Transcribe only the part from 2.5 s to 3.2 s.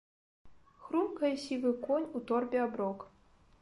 аброк.